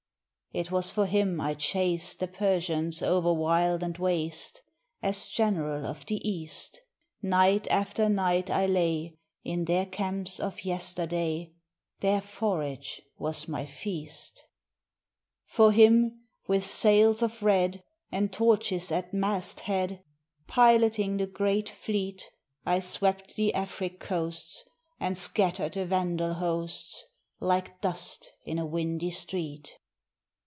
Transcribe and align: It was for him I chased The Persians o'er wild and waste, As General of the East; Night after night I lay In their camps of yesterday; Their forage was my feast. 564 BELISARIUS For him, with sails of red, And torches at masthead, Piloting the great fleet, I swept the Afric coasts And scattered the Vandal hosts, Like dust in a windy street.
It 0.53 0.69
was 0.69 0.91
for 0.91 1.05
him 1.05 1.39
I 1.39 1.53
chased 1.53 2.19
The 2.19 2.27
Persians 2.27 3.01
o'er 3.01 3.31
wild 3.33 3.81
and 3.81 3.97
waste, 3.97 4.61
As 5.01 5.29
General 5.29 5.85
of 5.85 6.05
the 6.07 6.17
East; 6.29 6.81
Night 7.21 7.69
after 7.71 8.09
night 8.09 8.49
I 8.49 8.65
lay 8.65 9.15
In 9.45 9.63
their 9.63 9.85
camps 9.85 10.41
of 10.41 10.65
yesterday; 10.65 11.53
Their 12.01 12.19
forage 12.19 13.01
was 13.17 13.47
my 13.47 13.65
feast. 13.65 14.43
564 15.45 15.55
BELISARIUS 15.55 15.55
For 15.55 15.71
him, 16.51 16.53
with 16.53 16.65
sails 16.65 17.21
of 17.23 17.41
red, 17.41 17.81
And 18.11 18.33
torches 18.33 18.91
at 18.91 19.13
masthead, 19.13 20.03
Piloting 20.47 21.15
the 21.15 21.27
great 21.27 21.69
fleet, 21.69 22.29
I 22.65 22.81
swept 22.81 23.37
the 23.37 23.53
Afric 23.53 24.01
coasts 24.01 24.65
And 24.99 25.17
scattered 25.17 25.75
the 25.75 25.85
Vandal 25.85 26.33
hosts, 26.33 27.05
Like 27.39 27.79
dust 27.79 28.33
in 28.45 28.59
a 28.59 28.65
windy 28.65 29.11
street. 29.11 29.77